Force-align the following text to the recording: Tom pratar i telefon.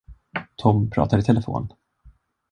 Tom 0.61 0.79
pratar 0.95 1.19
i 1.19 1.23
telefon. 1.27 1.69